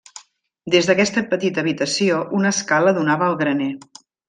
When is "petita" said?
1.35-1.61